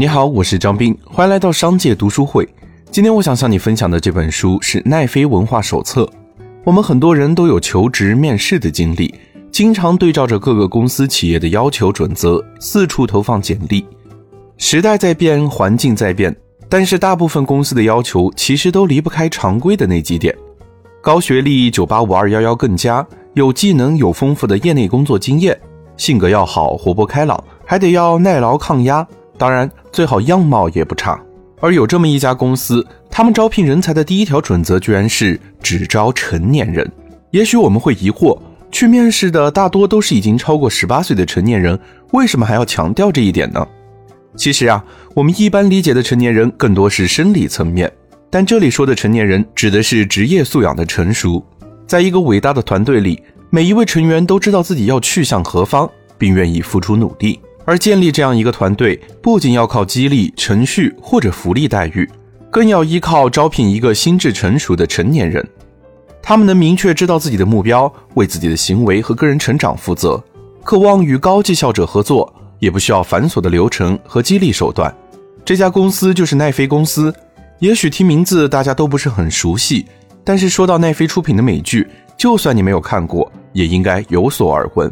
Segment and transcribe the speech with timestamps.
[0.00, 2.48] 你好，我是张斌，欢迎来到商界读书会。
[2.88, 6.04] 今天我想向你分享的这本书是《奈飞文化手册》。
[6.62, 9.12] 我们很多人都有求职面试的经历，
[9.50, 13.84] 经常对照着各个公司企业的要求准则，四处投放简历。
[14.56, 16.32] 时代在变，环境在变，
[16.68, 20.32] 但是大部分公司的要求其实都离不开常规的那几点：
[21.02, 23.04] 高学历、九八五二幺幺更加，
[23.34, 25.60] 有技能、有丰富的业内工作经验，
[25.96, 29.04] 性格要好、活泼开朗，还得要耐劳抗压。
[29.36, 31.20] 当然，最好样貌也不差。
[31.60, 36.88] 而有这么一家公司，他们招聘人才的第一条准则居然是只招成年人。
[37.32, 38.38] 也许我们会疑惑，
[38.70, 41.76] 去面试的大多都是已经超过十八岁的成年人，
[42.12, 43.66] 为什么还要强调这一点呢？
[44.36, 44.84] 其实啊，
[45.16, 47.92] 我们一般理解的成年人更多是生理层面，
[48.30, 51.44] 但这里说的成年人指的是职业素养的成熟。
[51.88, 57.40] 在一个伟大的团队里，每一位成员都知道自己要去向何方，并愿意付出努力。
[57.68, 62.08] 而建立这样一个团队，不仅要靠激励、程序或者福利待遇，
[62.50, 65.46] 更要依靠招聘一个心智成熟的成年人。
[66.22, 70.18] 他们能明确知道自己的目标，为自己的行为和个人成长负责，
[70.64, 74.90] 渴望与高绩效者合作，也不需要繁琐的流程和激励手段。
[75.44, 77.14] 这家公司就是奈飞公司。
[77.58, 79.84] 也许听名字大家都不是很熟悉，
[80.24, 84.90] 但是说到奈飞出品的美剧，就算你没有看过，也应该有所耳闻。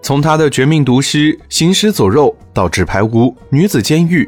[0.00, 3.08] 从他的《绝命毒师》《行尸走肉》到《纸牌屋》
[3.50, 4.24] 《女子监狱》，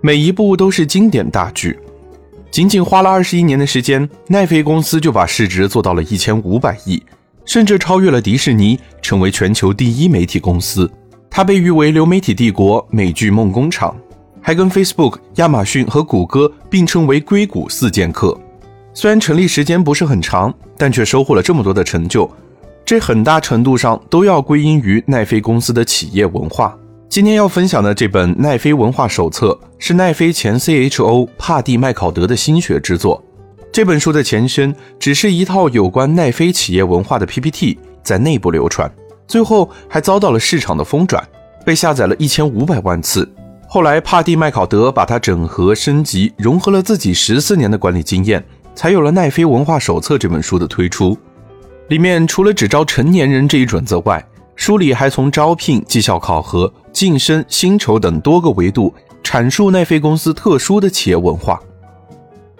[0.00, 1.78] 每一部都是经典大剧。
[2.50, 7.00] 仅仅花了二十一年的时间，奈飞公司就把市值做到了一千五百亿，
[7.44, 10.90] 甚至超越了迪士尼，成为全球第一媒体公司。
[11.30, 13.94] 它被誉为流媒体帝国、美剧梦工厂，
[14.40, 18.36] 还跟 Facebook、亚马逊和谷歌并称为硅谷四剑客。
[18.92, 22.28] 虽然成立时间不是很长，但却收获了这么多的成就。
[22.90, 26.76] 这很大程度上都要归因于奈飞公司的企业文化。
[27.08, 33.22] 今天要分享的这本《奈飞文化手册》是奈飞前 CHO 帕蒂麦考德的心血之作。
[33.70, 38.92] 这本书的前身只是一套有关奈飞企业文化的 PPT，在内部流传，
[39.28, 41.24] 最后还遭到了市场的疯转，
[41.64, 43.32] 被下载了一千五百万次。
[43.68, 51.16] 后来帕蒂麦考德把它整合升级，融合了自己十四年的管理经验，才有了《奈飞文化手册》这本书的推出。
[51.90, 54.24] 里面除了只招成年人这一准则外，
[54.54, 61.60] 书里还从招聘、绩效考核、晋升、薪酬等多个维度阐述奈飞公司特殊的企业文化。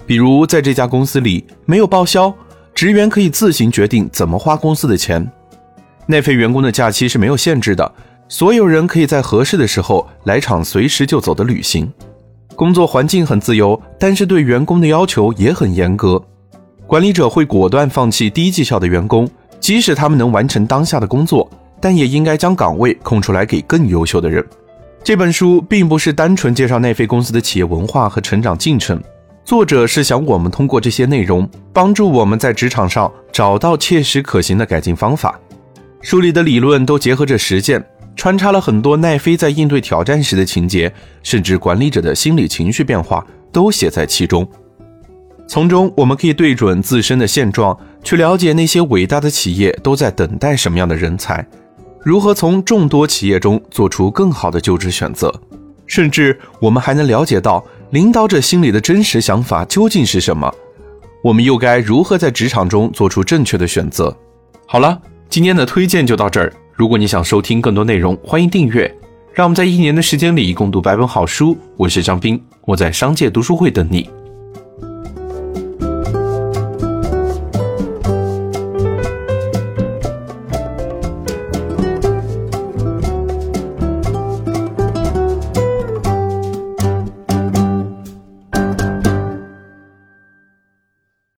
[0.04, 2.34] 比如，在这家公司里没有报销，
[2.74, 5.24] 职员可以自行决定怎么花公司的钱。
[6.06, 7.94] 奈飞员工的假期是没有限制的，
[8.26, 11.88] 所有人可以在合适的时候来场随时就走的旅行。
[12.56, 16.20] 工作环境很自由，但是对员工的要求也很严格。
[16.90, 19.30] 管理者会果断放弃低绩效的员工，
[19.60, 21.48] 即使他们能完成当下的工作，
[21.80, 24.44] 但也应该将岗位空出来给更优秀的人。
[25.04, 29.00] 这本书并不是单纯介绍奈飞公司的企业文化和成长进程，
[29.44, 35.38] 作者是想我们通过这些内容，帮助我们在职场上找到切实可行的改进方法。
[36.00, 37.80] 书里的理论都结合着实践，
[38.16, 44.44] 穿插了很多奈飞在应对挑战时的情节，甚至管理者的心理情绪变化都写在其中。
[45.50, 51.44] 从中，我们可以对准自身的现状，去了解那些伟大的企业都在等待什么样的人才，
[52.04, 55.34] 如何从众多企业中做出更好的就职选择，
[55.88, 60.48] 甚至我们还能了解到领导者心里的真实想法究竟是什么，
[61.20, 64.16] 我们又该如何在职场中做出正确的选择？
[64.66, 66.52] 好了，今天的推荐就到这儿。
[66.72, 68.88] 如果你想收听更多内容，欢迎订阅。
[69.34, 71.58] 让我们在一年的时间里共读百本好书。
[71.76, 74.08] 我是张斌，我在商界读书会等你。